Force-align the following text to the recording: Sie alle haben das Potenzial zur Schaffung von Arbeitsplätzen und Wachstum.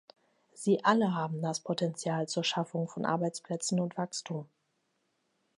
Sie 0.55 0.83
alle 0.83 1.13
haben 1.13 1.43
das 1.43 1.59
Potenzial 1.59 2.27
zur 2.27 2.43
Schaffung 2.43 2.87
von 2.87 3.05
Arbeitsplätzen 3.05 3.79
und 3.79 3.97
Wachstum. 3.99 4.49